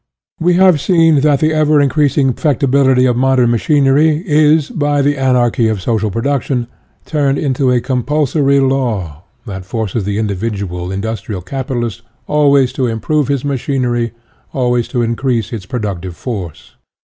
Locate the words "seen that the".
0.81-1.53